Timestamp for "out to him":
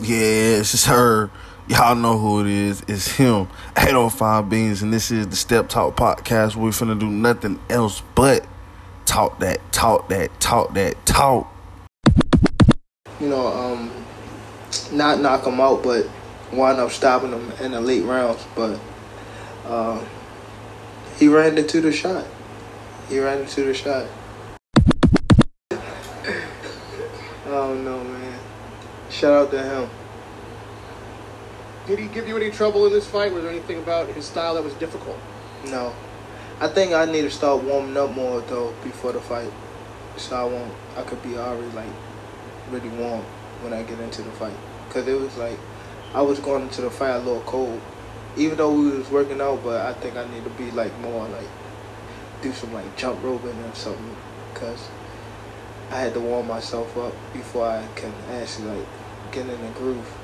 29.32-29.88